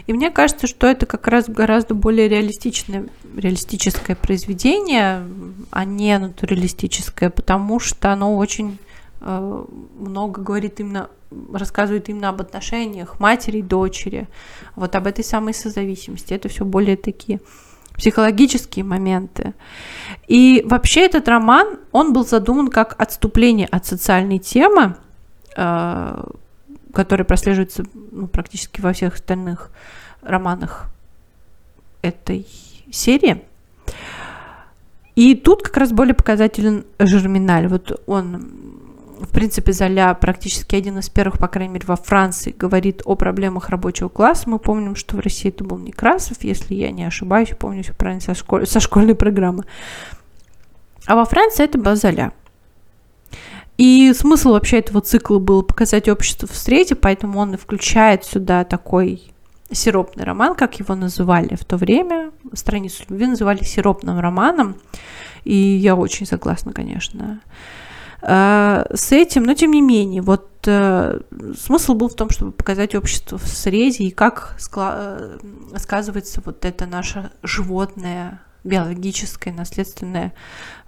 [0.07, 5.23] И мне кажется, что это как раз гораздо более реалистичное, реалистическое произведение,
[5.71, 8.79] а не натуралистическое, потому что оно очень
[9.21, 9.65] э,
[9.99, 11.11] много говорит именно,
[11.53, 14.27] рассказывает именно об отношениях матери и дочери,
[14.75, 16.33] вот об этой самой созависимости.
[16.33, 17.41] Это все более такие
[17.99, 19.53] психологические моменты.
[20.27, 24.97] И вообще этот роман, он был задуман как отступление от социальной темы,
[25.55, 26.25] э,
[26.93, 29.71] который прослеживается ну, практически во всех остальных
[30.23, 30.91] романах
[32.03, 32.47] этой
[32.91, 33.43] серии.
[35.15, 37.67] И тут как раз более показателен Жерминаль.
[37.67, 38.47] Вот он,
[39.21, 43.69] в принципе, Золя практически один из первых, по крайней мере, во Франции говорит о проблемах
[43.69, 44.49] рабочего класса.
[44.49, 48.21] Мы помним, что в России это был Некрасов, если я не ошибаюсь, помню все правильно
[48.21, 48.67] со, школь...
[48.67, 49.65] со школьной программы.
[51.07, 52.33] А во Франции это была Золя.
[53.79, 58.65] И смысл вообще этого цикла был показать общество в среде, поэтому он и включает сюда
[58.65, 59.23] такой
[59.71, 62.33] сиропный роман, как его называли в то время.
[62.55, 64.77] Страницу любви называли сиропным романом.
[65.45, 67.41] И я очень согласна, конечно,
[68.23, 71.21] э, с этим, но тем не менее, вот э,
[71.57, 75.39] смысл был в том, чтобы показать общество в среде и как э,
[75.77, 80.33] сказывается вот это наше животное биологическая, наследственная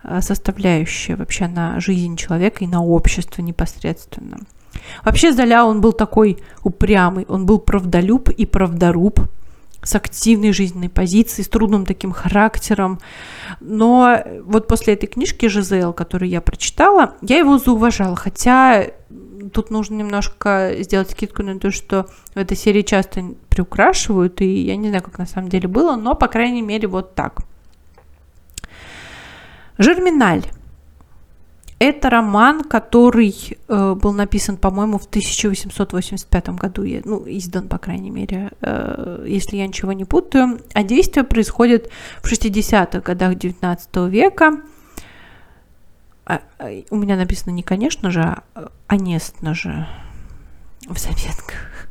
[0.05, 4.38] э, составляющая вообще на жизнь человека и на общество непосредственно.
[5.05, 9.21] Вообще Золя, он был такой упрямый, он был правдолюб и правдоруб,
[9.83, 13.01] с активной жизненной позицией, с трудным таким характером.
[13.61, 18.16] Но вот после этой книжки Жизел, которую я прочитала, я его зауважала.
[18.16, 18.88] Хотя
[19.53, 24.77] тут нужно немножко сделать скидку на то, что в этой серии часто приукрашивают, и я
[24.77, 27.40] не знаю, как на самом деле было, но, по крайней мере, вот так.
[29.81, 30.45] Жерминаль.
[31.79, 33.35] Это роман, который
[33.66, 39.66] э, был написан, по-моему, в 1885 году, ну, издан, по крайней мере, э, если я
[39.66, 40.61] ничего не путаю.
[40.75, 41.90] А действие происходит
[42.23, 44.61] в 60-х годах 19 века.
[46.27, 48.43] А, а, у меня написано не конечно же, а
[48.87, 49.88] онестно же
[50.87, 51.88] в заметках.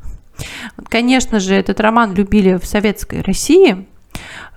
[0.89, 3.87] Конечно же, этот роман любили в советской России,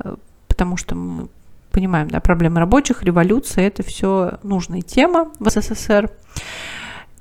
[0.05, 0.16] э,
[0.49, 1.29] потому что мы
[1.73, 6.11] понимаем, да, проблемы рабочих, революция, это все нужная тема в СССР.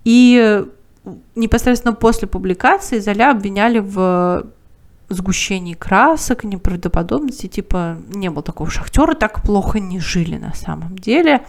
[0.04, 0.64] И
[1.36, 4.46] непосредственно после публикации Золя обвиняли в
[5.10, 11.46] сгущении красок, неправдоподобности, типа не было такого шахтера, так плохо не жили на самом деле.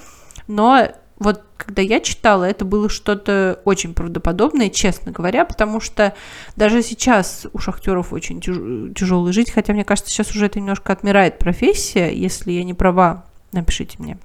[0.49, 0.89] Но
[1.23, 6.15] вот когда я читала, это было что-то очень правдоподобное, честно говоря, потому что
[6.57, 11.39] даже сейчас у шахтеров очень тяжелый жить, хотя мне кажется, сейчас уже это немножко отмирает
[11.39, 14.19] профессия, если я не права, напишите мне.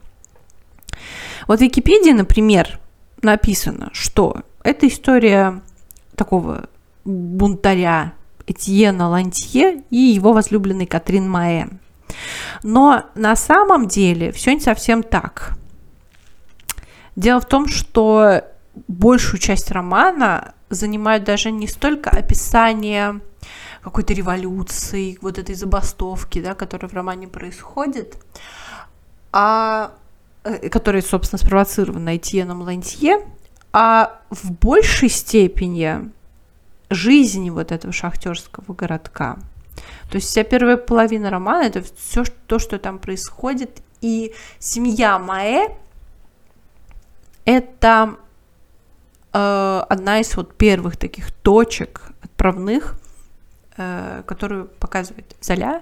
[1.47, 2.79] Вот в Википедии, например,
[3.21, 5.61] написано, что это история
[6.15, 6.69] такого
[7.05, 8.13] бунтаря
[8.47, 11.67] Этьена Лантье и его возлюбленной Катрин Маэ.
[12.63, 15.57] Но на самом деле все не совсем так.
[17.17, 18.43] Дело в том, что
[18.87, 23.21] большую часть романа занимают даже не столько описание
[23.81, 28.17] какой-то революции, вот этой забастовки, да, которая в романе происходит,
[29.31, 29.93] а
[30.43, 33.25] э, которая, собственно, спровоцирована Этьеном Лантье,
[33.73, 36.11] а в большей степени
[36.91, 39.39] жизни вот этого шахтерского городка.
[40.11, 45.69] То есть вся первая половина романа это все то, что там происходит, и семья Маэ
[47.47, 48.17] это
[49.31, 52.99] э, одна из вот первых таких точек отправных,
[53.77, 55.81] э, которую показывает Золя.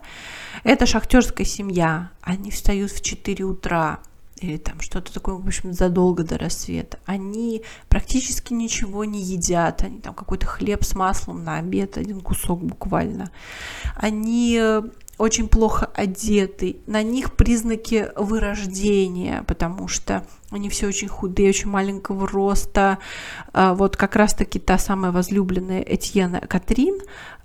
[0.63, 2.12] Это шахтерская семья.
[2.21, 3.99] Они встают в 4 утра,
[4.38, 6.99] или там что-то такое, в общем, задолго до рассвета.
[7.08, 12.63] Они практически ничего не едят, они там какой-то хлеб с маслом на обед, один кусок
[12.63, 13.32] буквально.
[13.95, 14.62] Они
[15.17, 22.28] очень плохо одеты, на них признаки вырождения, потому что они все очень худые, очень маленького
[22.28, 22.99] роста.
[23.54, 26.99] А, вот как раз-таки та самая возлюбленная Этьена Катрин,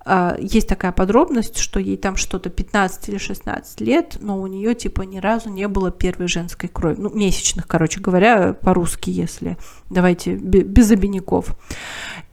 [0.05, 4.75] а, есть такая подробность, что ей там что-то 15 или 16 лет, но у нее
[4.75, 9.57] типа ни разу не было первой женской крови, ну, месячных, короче говоря, по-русски, если,
[9.91, 11.57] давайте, без обиняков.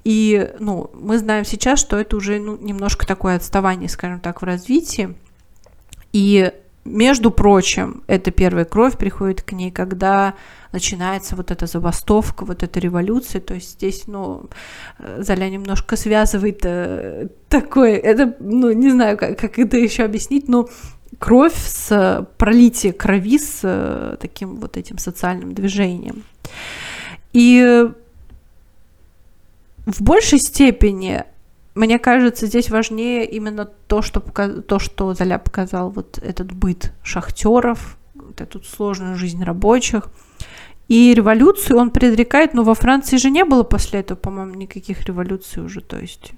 [0.04, 4.46] И, ну, мы знаем сейчас, что это уже ну, немножко такое отставание, скажем так, в
[4.46, 5.16] развитии,
[6.18, 6.52] и
[6.84, 10.34] между прочим, эта первая кровь приходит к ней, когда
[10.72, 13.40] начинается вот эта забастовка, вот эта революция.
[13.40, 14.50] То есть здесь, ну,
[15.20, 20.70] Золя немножко связывает э, такое, это, ну, не знаю, как, как это еще объяснить, но
[21.20, 26.24] кровь с пролитие крови с э, таким вот этим социальным движением.
[27.32, 27.86] И
[29.86, 31.26] в большей степени
[31.78, 37.98] мне кажется, здесь важнее именно то, что, то, что Золя показал, вот этот быт шахтеров,
[38.16, 40.10] вот эту сложную жизнь рабочих.
[40.88, 45.64] И революцию он предрекает, но во Франции же не было после этого, по-моему, никаких революций
[45.64, 46.32] уже, то есть,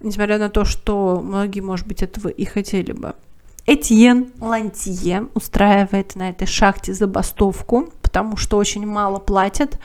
[0.00, 3.14] несмотря на то, что многие, может быть, этого и хотели бы.
[3.66, 9.80] Этьен Лантье устраивает на этой шахте забастовку, потому что очень мало платят.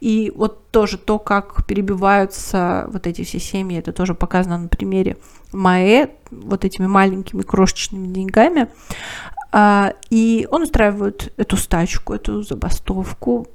[0.00, 5.18] И вот тоже то, как перебиваются вот эти все семьи, это тоже показано на примере
[5.52, 8.68] Маэ, вот этими маленькими крошечными деньгами.
[9.52, 13.46] А, и он устраивает эту стачку, эту забастовку,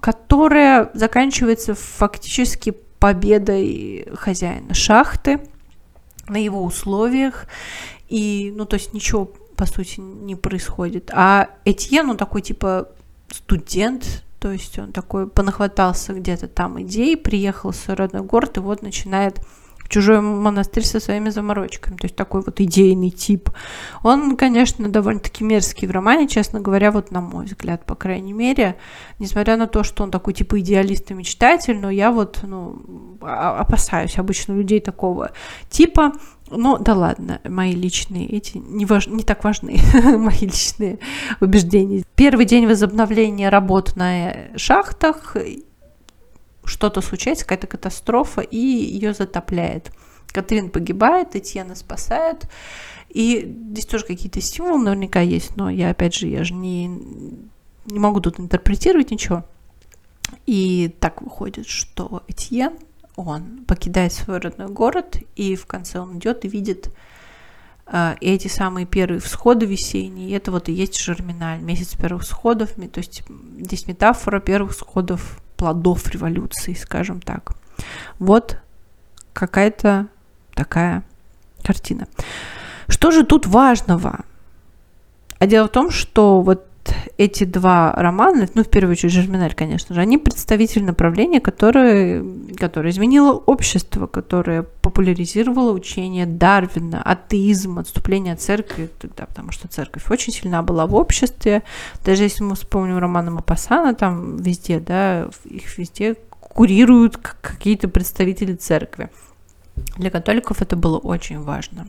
[0.00, 5.40] которая заканчивается фактически победой хозяина шахты
[6.28, 7.46] на его условиях.
[8.08, 11.10] И, ну, то есть ничего, по сути, не происходит.
[11.14, 12.88] А Этьен, он такой, типа,
[13.32, 18.60] студент, то есть он такой понахватался где-то там идей, приехал в свой родной город, и
[18.60, 19.40] вот начинает
[19.90, 21.96] чужой монастырь со своими заморочками.
[21.96, 23.50] То есть такой вот идейный тип.
[24.02, 28.76] Он, конечно, довольно-таки мерзкий в романе, честно говоря, вот на мой взгляд, по крайней мере.
[29.18, 34.16] Несмотря на то, что он такой типа идеалист и мечтатель, но я вот, ну, опасаюсь
[34.16, 35.32] обычно людей такого
[35.68, 36.12] типа.
[36.50, 39.78] Ну, да ладно, мои личные эти не, важ, не так важны,
[40.18, 40.98] мои личные
[41.40, 42.02] убеждения.
[42.16, 45.36] Первый день возобновления работ на шахтах,
[46.64, 49.92] что-то случается, какая-то катастрофа, и ее затопляет.
[50.32, 52.48] Катрин погибает, Татьяна спасает.
[53.08, 57.98] И здесь тоже какие-то стимулы наверняка есть, но я, опять же, я же не, не
[57.98, 59.44] могу тут интерпретировать ничего.
[60.46, 62.74] И так выходит, что Этьен,
[63.20, 66.90] он покидает свой родной город, и в конце он идет и видит
[67.86, 70.30] э, эти самые первые всходы весенние.
[70.30, 72.72] И это вот и есть Жерминаль, месяц первых всходов.
[72.74, 73.22] То есть
[73.58, 77.52] здесь метафора первых всходов плодов революции, скажем так.
[78.18, 78.58] Вот
[79.32, 80.08] какая-то
[80.54, 81.04] такая
[81.62, 82.08] картина.
[82.88, 84.24] Что же тут важного?
[85.38, 86.66] А дело в том, что вот
[87.20, 92.24] эти два романа, ну, в первую очередь, Жерминаль, конечно же, они представитель направления, которое,
[92.56, 100.10] которое изменило общество, которое популяризировало учение Дарвина, атеизм, отступление от церкви, тогда, потому что церковь
[100.10, 101.62] очень сильна была в обществе.
[102.06, 109.10] Даже если мы вспомним романы Мапасана, там везде, да, их везде курируют какие-то представители церкви.
[109.98, 111.86] Для католиков это было очень важно.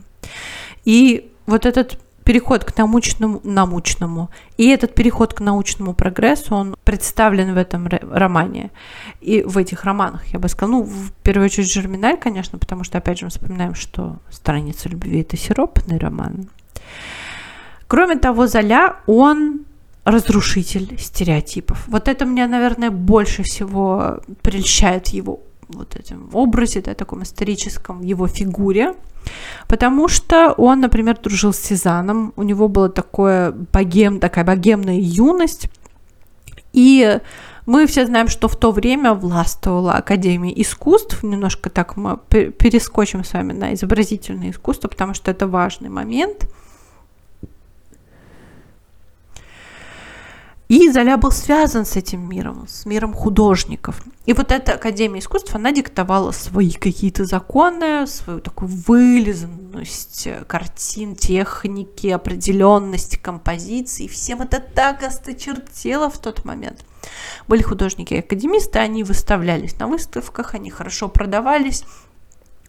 [0.84, 1.98] И вот этот
[2.32, 8.70] переход к научному, научному, и этот переход к научному прогрессу, он представлен в этом романе,
[9.20, 12.96] и в этих романах, я бы сказала, ну, в первую очередь Жерминаль, конечно, потому что,
[12.96, 16.48] опять же, мы вспоминаем, что «Страница любви»— это сиропный роман.
[17.86, 19.66] Кроме того, Золя, он
[20.04, 21.86] разрушитель стереотипов.
[21.86, 25.40] Вот это меня, наверное, больше всего прельщает его
[25.72, 28.94] вот этим образе, да, таком историческом его фигуре,
[29.68, 35.68] потому что он, например, дружил с Сезаном, у него была такое богем, такая богемная юность,
[36.72, 37.18] и
[37.66, 41.22] мы все знаем, что в то время властвовала Академия искусств.
[41.22, 46.48] Немножко так мы перескочим с вами на изобразительное искусство, потому что это важный момент–
[50.72, 54.02] И Золя был связан с этим миром, с миром художников.
[54.24, 62.06] И вот эта Академия искусств, она диктовала свои какие-то законы, свою такую вылизанность картин, техники,
[62.06, 64.06] определенность композиции.
[64.06, 66.86] Всем это так осточертело в тот момент.
[67.48, 71.84] Были художники-академисты, они выставлялись на выставках, они хорошо продавались,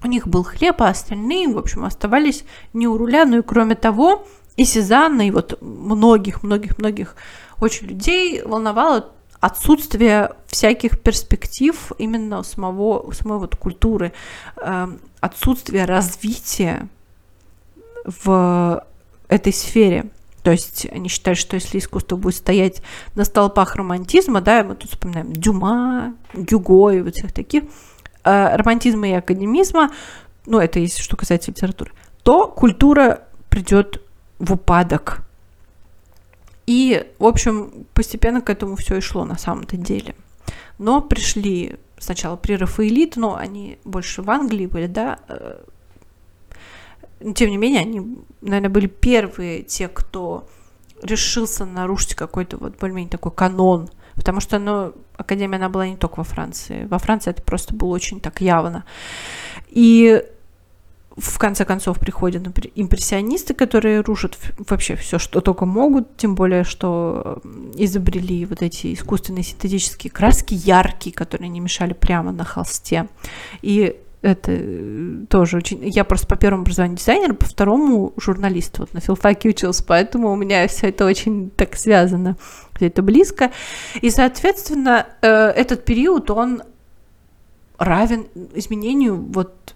[0.03, 2.43] у них был хлеб, а остальные, в общем, оставались
[2.73, 3.23] не у руля.
[3.23, 4.27] Ну и кроме того,
[4.57, 7.15] и Сезанна, и вот многих-многих-многих
[7.63, 14.13] очень людей волновало отсутствие всяких перспектив именно у самого, у самой вот культуры,
[14.57, 14.87] э,
[15.19, 16.87] отсутствие развития
[18.05, 18.85] в
[19.27, 20.05] этой сфере.
[20.43, 22.81] То есть они считают, что если искусство будет стоять
[23.15, 27.63] на столпах романтизма, да, мы тут вспоминаем Дюма, Гюго и вот всех таких,
[28.23, 29.91] э, романтизма и академизма,
[30.45, 31.91] ну, это есть что касается литературы,
[32.23, 34.01] то культура придет
[34.39, 35.22] в упадок.
[36.65, 40.15] И, в общем, постепенно к этому все и шло на самом-то деле.
[40.77, 45.19] Но пришли сначала при Рафаэлит, но они больше в Англии были, да.
[45.27, 45.63] Э,
[47.35, 50.47] тем не менее, они, наверное, были первые те, кто
[51.01, 56.17] решился нарушить какой-то вот более-менее такой канон, потому что, ну, Академия, она была не только
[56.17, 56.85] во Франции.
[56.85, 58.83] Во Франции это просто было очень так явно.
[59.69, 60.23] И
[61.15, 62.43] в конце концов приходят
[62.75, 67.41] импрессионисты, которые рушат вообще все, что только могут, тем более, что
[67.75, 73.07] изобрели вот эти искусственные синтетические краски, яркие, которые не мешали прямо на холсте.
[73.61, 75.87] И это э, тоже очень...
[75.87, 78.79] Я просто по первому образованию дизайнер, по второму журналист.
[78.79, 82.37] Вот на филфаке учился, поэтому у меня все это очень так связано,
[82.75, 83.51] все это близко.
[84.01, 86.63] И, соответственно, э, этот период, он
[87.77, 89.75] равен изменению вот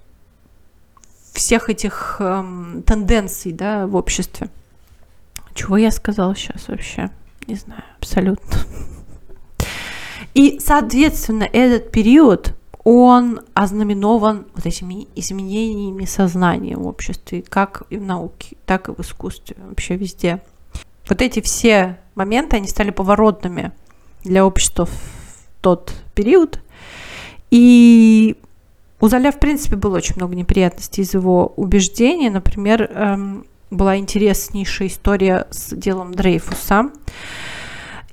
[1.38, 4.49] всех этих эм, тенденций, да, в обществе.
[5.53, 7.09] Чего я сказала сейчас вообще?
[7.47, 8.57] Не знаю, абсолютно.
[10.33, 18.03] И, соответственно, этот период, он ознаменован вот этими изменениями сознания в обществе, как и в
[18.03, 20.41] науке, так и в искусстве, вообще везде.
[21.07, 23.71] Вот эти все моменты, они стали поворотными
[24.23, 24.91] для общества в
[25.61, 26.59] тот период.
[27.49, 28.38] И
[29.00, 32.32] у Золя, в принципе, было очень много неприятностей из его убеждений.
[32.32, 36.89] Например, эм, была интереснейшая история с делом Дрейфуса.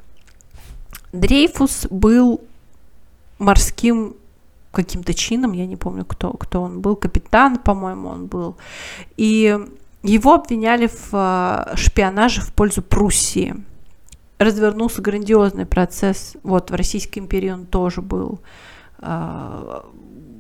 [1.11, 2.41] Дрейфус был
[3.41, 4.15] морским
[4.71, 8.55] каким-то чином, я не помню, кто, кто он был, капитан, по-моему, он был.
[9.17, 9.59] И
[10.03, 13.55] его обвиняли в э, шпионаже в пользу Пруссии.
[14.39, 16.35] Развернулся грандиозный процесс.
[16.43, 18.39] Вот в Российской империи он тоже был
[18.99, 19.81] э,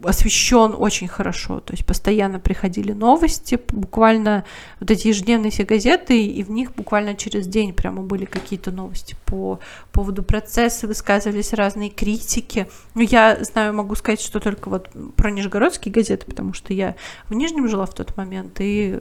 [0.03, 4.43] освещен очень хорошо, то есть постоянно приходили новости, буквально
[4.79, 9.15] вот эти ежедневные все газеты, и в них буквально через день прямо были какие-то новости
[9.25, 9.59] по
[9.91, 12.67] поводу процесса, высказывались разные критики.
[12.95, 16.95] Ну, я знаю, могу сказать, что только вот про нижегородские газеты, потому что я
[17.29, 18.99] в Нижнем жила в тот момент, и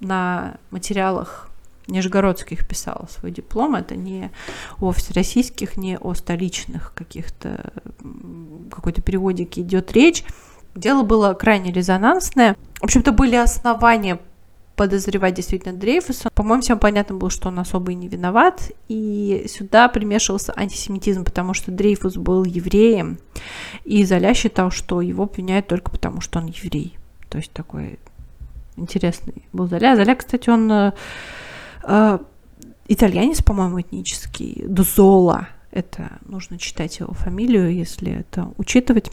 [0.00, 1.50] на материалах
[1.86, 3.74] нижегородских писала свой диплом.
[3.74, 4.30] Это не
[4.80, 7.72] о всероссийских, не о столичных каких-то
[8.70, 10.24] какой-то периодике идет речь.
[10.74, 12.56] Дело было крайне резонансное.
[12.80, 14.20] В общем-то, были основания
[14.76, 16.28] подозревать действительно Дрейфуса.
[16.34, 18.70] По-моему, всем понятно было, что он особо и не виноват.
[18.88, 23.18] И сюда примешивался антисемитизм, потому что Дрейфус был евреем.
[23.84, 26.96] И Золя считал, что его обвиняют только потому, что он еврей.
[27.30, 27.98] То есть такой
[28.76, 29.96] интересный был Золя.
[29.96, 30.92] Золя, кстати, он э,
[32.88, 35.48] итальянец, по-моему, этнический, Дозола.
[35.70, 39.10] Это нужно читать его фамилию, если это учитывать.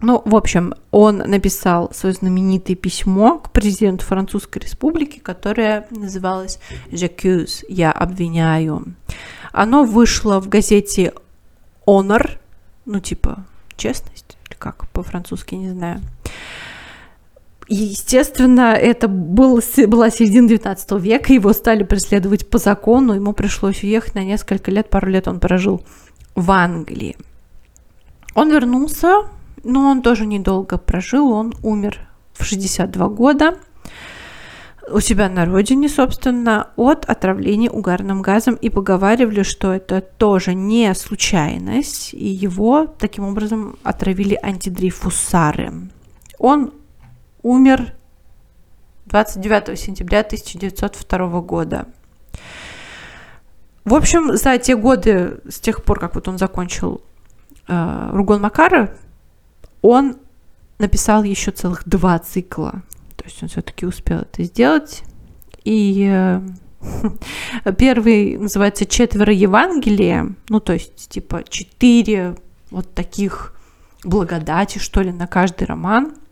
[0.00, 6.58] Ну, в общем, он написал свое знаменитое письмо к президенту Французской Республики, которое называлось
[6.90, 8.94] «J'accuse»– «Я обвиняю».
[9.52, 11.14] Оно вышло в газете
[11.86, 12.38] «Honor»,
[12.84, 16.02] ну, типа «Честность», как по-французски, не знаю.
[17.68, 24.14] Естественно, это был, была середина 19 века, его стали преследовать по закону, ему пришлось уехать
[24.14, 25.84] на несколько лет, пару лет он прожил
[26.36, 27.16] в Англии.
[28.34, 29.22] Он вернулся,
[29.64, 31.98] но он тоже недолго прожил, он умер
[32.34, 33.56] в 62 года
[34.88, 40.94] у себя на родине, собственно, от отравления угарным газом и поговаривали, что это тоже не
[40.94, 45.72] случайность, и его таким образом отравили антидрейфусары.
[46.38, 46.72] Он
[47.46, 47.94] умер
[49.06, 51.86] 29 сентября 1902 года.
[53.84, 57.02] В общем, за те годы, с тех пор, как вот он закончил
[57.68, 58.96] э, Ругон Макара,
[59.80, 60.16] он
[60.78, 62.82] написал еще целых два цикла.
[63.14, 65.04] То есть он все-таки успел это сделать.
[65.62, 66.40] И э,
[67.78, 72.34] первый называется «Четверо Евангелия», ну, то есть, типа, четыре
[72.72, 73.54] вот таких
[74.02, 76.16] благодати, что ли, на каждый роман–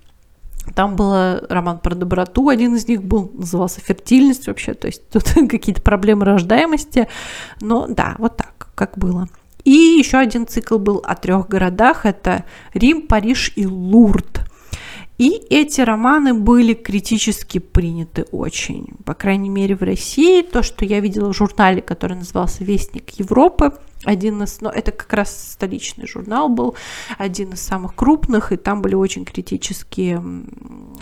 [0.75, 5.25] там был роман про доброту, один из них был, назывался «Фертильность» вообще, то есть тут
[5.51, 7.09] какие-то проблемы рождаемости,
[7.61, 9.29] но да, вот так, как было.
[9.65, 12.45] И еще один цикл был о трех городах, это
[12.75, 14.43] Рим, Париж и Лурд.
[15.17, 18.89] И эти романы были критически приняты очень.
[19.05, 20.43] По крайней мере, в России.
[20.43, 23.73] То, что я видела в журнале, который назывался «Вестник Европы»,
[24.05, 26.77] один из, ну, это как раз столичный журнал был,
[27.17, 30.23] один из самых крупных, и там были очень критические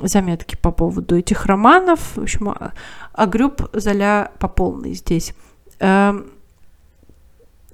[0.01, 2.17] заметки по поводу этих романов.
[2.17, 2.73] В общем, а,
[3.13, 5.35] Агрюб Золя по полной здесь.
[5.81, 6.31] Эм,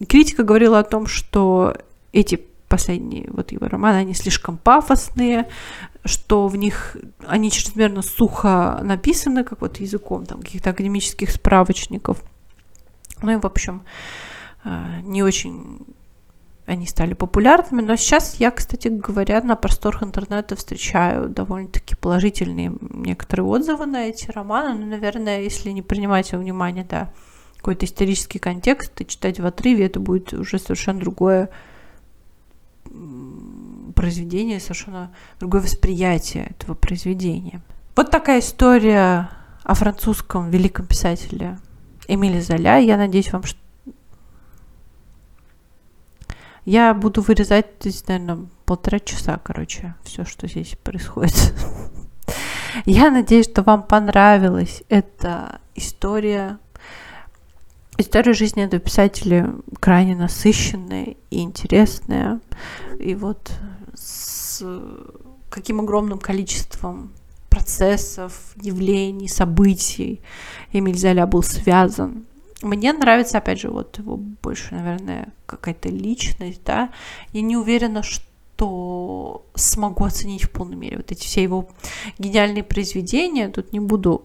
[0.09, 1.77] критика говорила о том, что
[2.13, 5.49] эти последние вот его романы, они слишком пафосные,
[6.09, 6.97] что в них
[7.27, 12.23] они чрезмерно сухо написаны, как вот языком там каких-то академических справочников.
[13.23, 13.85] Ну и, в общем,
[14.65, 15.87] э, не очень
[16.69, 23.47] они стали популярными, но сейчас я, кстати говоря, на просторах интернета встречаю довольно-таки положительные некоторые
[23.47, 27.11] отзывы на эти романы, но, наверное, если не принимать во внимание, да,
[27.57, 31.49] какой-то исторический контекст и читать в отрыве, это будет уже совершенно другое
[33.99, 37.61] произведение, совершенно другое восприятие этого произведения.
[37.97, 39.29] Вот такая история
[39.65, 41.59] о французском великом писателе
[42.07, 42.79] Эмиле Золя.
[42.79, 43.43] Я надеюсь, вам
[46.65, 51.53] Я буду вырезать здесь, наверное, полтора часа, короче, все, что здесь происходит.
[52.85, 56.61] Я надеюсь, что вам понравилась эта история
[58.01, 62.39] История жизни этого писателя крайне насыщенная и интересная.
[63.01, 63.51] И вот
[65.51, 67.13] каким огромным количеством
[67.49, 70.21] процессов, явлений, событий
[70.73, 72.25] Эмиль Золя был связан.
[72.63, 76.91] Мне нравится, опять же, вот его больше, наверное, какая-то личность, да.
[77.33, 81.69] Я не уверена, что смогу оценить в полной мере вот эти все его
[82.19, 83.49] гениальные произведения.
[83.49, 84.25] Тут не буду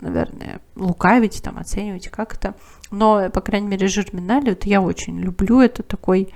[0.00, 2.54] наверное, лукавить, там, оценивать как это.
[2.90, 6.32] Но, по крайней мере, Жерминали, вот я очень люблю, это такой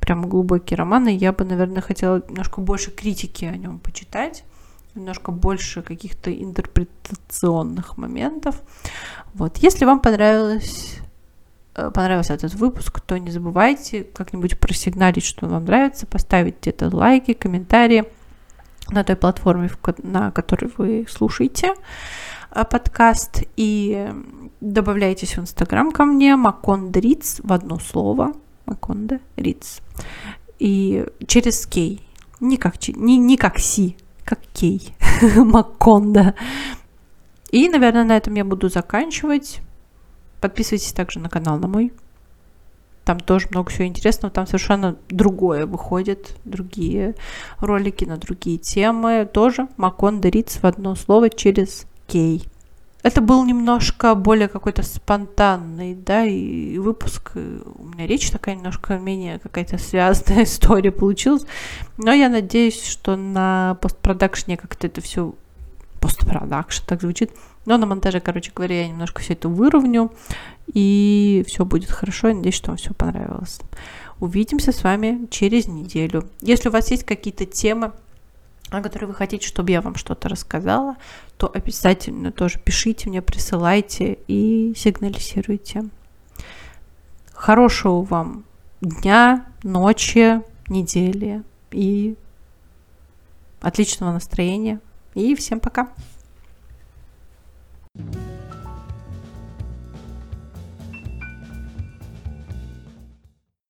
[0.00, 4.44] прям глубокий роман, и я бы, наверное, хотела немножко больше критики о нем почитать,
[4.94, 8.60] немножко больше каких-то интерпретационных моментов.
[9.34, 10.98] Вот, если вам понравилось
[11.74, 17.34] э, понравился этот выпуск, то не забывайте как-нибудь просигналить, что вам нравится, поставить где-то лайки,
[17.34, 18.04] комментарии
[18.88, 19.70] на той платформе,
[20.02, 21.74] на которой вы слушаете.
[22.50, 24.12] Э, подкаст и
[24.60, 28.32] добавляйтесь в Инстаграм ко мне Маконда Риц в одно слово.
[28.70, 29.80] Маконда Риц.
[30.58, 32.00] И через Кей.
[32.40, 34.94] Не как, не, не как Си, как Кей.
[35.36, 36.34] Маконда.
[37.50, 39.60] И, наверное, на этом я буду заканчивать.
[40.40, 41.92] Подписывайтесь также на канал на мой.
[43.04, 44.32] Там тоже много всего интересного.
[44.32, 46.36] Там совершенно другое выходит.
[46.44, 47.16] Другие
[47.58, 49.28] ролики на другие темы.
[49.30, 52.44] Тоже Маконда Риц в одно слово через окей.
[53.02, 57.32] Это был немножко более какой-то спонтанный, да, и выпуск.
[57.34, 61.46] У меня речь такая немножко менее какая-то связанная история получилась.
[61.96, 65.34] Но я надеюсь, что на постпродакшне как-то это все
[66.00, 67.30] постпродакшн так звучит.
[67.66, 70.12] Но на монтаже, короче говоря, я немножко все это выровню,
[70.72, 72.28] и все будет хорошо.
[72.28, 73.60] Я надеюсь, что вам все понравилось.
[74.18, 76.28] Увидимся с вами через неделю.
[76.40, 77.92] Если у вас есть какие-то темы,
[78.70, 80.96] о которой вы хотите, чтобы я вам что-то рассказала,
[81.36, 85.84] то обязательно тоже пишите мне, присылайте и сигнализируйте.
[87.32, 88.44] Хорошего вам
[88.80, 92.16] дня, ночи, недели и
[93.60, 94.80] отличного настроения.
[95.14, 95.88] И всем пока!
[97.98, 98.29] thank you